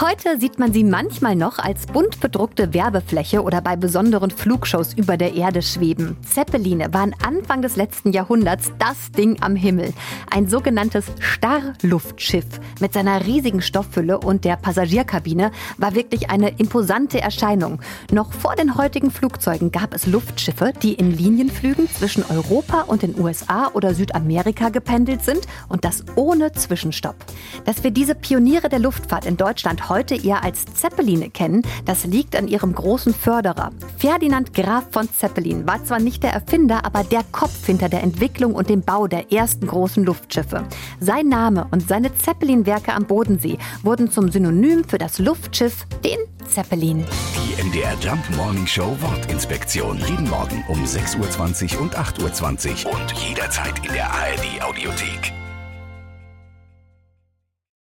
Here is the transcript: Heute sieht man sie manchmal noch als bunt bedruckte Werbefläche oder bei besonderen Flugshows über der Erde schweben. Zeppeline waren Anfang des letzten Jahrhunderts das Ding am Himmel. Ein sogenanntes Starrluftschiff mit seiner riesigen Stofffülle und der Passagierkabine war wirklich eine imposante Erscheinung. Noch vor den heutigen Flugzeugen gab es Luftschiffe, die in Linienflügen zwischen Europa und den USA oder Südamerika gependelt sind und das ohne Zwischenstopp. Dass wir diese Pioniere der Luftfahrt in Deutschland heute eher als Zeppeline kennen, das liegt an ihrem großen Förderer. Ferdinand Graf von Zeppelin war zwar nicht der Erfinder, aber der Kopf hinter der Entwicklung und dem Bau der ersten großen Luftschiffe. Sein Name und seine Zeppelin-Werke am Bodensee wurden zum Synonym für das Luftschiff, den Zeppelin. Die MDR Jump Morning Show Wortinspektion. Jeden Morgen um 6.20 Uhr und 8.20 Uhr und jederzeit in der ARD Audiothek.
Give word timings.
Heute 0.00 0.40
sieht 0.40 0.58
man 0.58 0.72
sie 0.72 0.84
manchmal 0.84 1.36
noch 1.36 1.58
als 1.58 1.84
bunt 1.84 2.18
bedruckte 2.18 2.72
Werbefläche 2.72 3.42
oder 3.42 3.60
bei 3.60 3.76
besonderen 3.76 4.30
Flugshows 4.30 4.94
über 4.94 5.18
der 5.18 5.34
Erde 5.34 5.60
schweben. 5.60 6.16
Zeppeline 6.22 6.94
waren 6.94 7.14
Anfang 7.22 7.60
des 7.60 7.76
letzten 7.76 8.10
Jahrhunderts 8.10 8.72
das 8.78 9.12
Ding 9.12 9.42
am 9.42 9.54
Himmel. 9.54 9.92
Ein 10.30 10.48
sogenanntes 10.48 11.04
Starrluftschiff 11.20 12.46
mit 12.80 12.94
seiner 12.94 13.26
riesigen 13.26 13.60
Stofffülle 13.60 14.18
und 14.18 14.46
der 14.46 14.56
Passagierkabine 14.56 15.52
war 15.76 15.94
wirklich 15.94 16.30
eine 16.30 16.48
imposante 16.48 17.20
Erscheinung. 17.20 17.78
Noch 18.10 18.32
vor 18.32 18.56
den 18.56 18.78
heutigen 18.78 19.10
Flugzeugen 19.10 19.72
gab 19.72 19.94
es 19.94 20.06
Luftschiffe, 20.06 20.72
die 20.82 20.94
in 20.94 21.10
Linienflügen 21.10 21.86
zwischen 21.90 22.24
Europa 22.24 22.82
und 22.82 23.02
den 23.02 23.20
USA 23.20 23.70
oder 23.74 23.94
Südamerika 23.94 24.70
gependelt 24.70 25.22
sind 25.22 25.46
und 25.68 25.84
das 25.84 26.02
ohne 26.16 26.52
Zwischenstopp. 26.52 27.16
Dass 27.64 27.84
wir 27.84 27.90
diese 27.90 28.14
Pioniere 28.14 28.68
der 28.68 28.78
Luftfahrt 28.78 29.26
in 29.26 29.36
Deutschland 29.36 29.88
heute 29.88 30.14
eher 30.14 30.42
als 30.42 30.64
Zeppeline 30.66 31.30
kennen, 31.30 31.62
das 31.84 32.04
liegt 32.04 32.36
an 32.36 32.48
ihrem 32.48 32.74
großen 32.74 33.14
Förderer. 33.14 33.70
Ferdinand 33.98 34.54
Graf 34.54 34.84
von 34.90 35.08
Zeppelin 35.12 35.66
war 35.66 35.84
zwar 35.84 36.00
nicht 36.00 36.22
der 36.22 36.32
Erfinder, 36.32 36.84
aber 36.84 37.04
der 37.04 37.22
Kopf 37.30 37.66
hinter 37.66 37.88
der 37.88 38.02
Entwicklung 38.02 38.54
und 38.54 38.68
dem 38.68 38.82
Bau 38.82 39.06
der 39.06 39.32
ersten 39.32 39.66
großen 39.66 40.04
Luftschiffe. 40.04 40.64
Sein 41.00 41.28
Name 41.28 41.66
und 41.70 41.86
seine 41.88 42.14
Zeppelin-Werke 42.14 42.92
am 42.92 43.06
Bodensee 43.06 43.58
wurden 43.82 44.10
zum 44.10 44.30
Synonym 44.30 44.84
für 44.84 44.98
das 44.98 45.18
Luftschiff, 45.18 45.86
den 46.04 46.18
Zeppelin. 46.48 47.04
Die 47.36 47.62
MDR 47.62 47.94
Jump 48.00 48.22
Morning 48.36 48.66
Show 48.66 48.96
Wortinspektion. 49.00 49.98
Jeden 50.08 50.28
Morgen 50.28 50.64
um 50.68 50.84
6.20 50.84 51.76
Uhr 51.76 51.82
und 51.82 51.96
8.20 51.96 52.86
Uhr 52.86 52.92
und 52.92 53.12
jederzeit 53.12 53.78
in 53.86 53.92
der 53.92 54.10
ARD 54.10 54.62
Audiothek. 54.62 55.41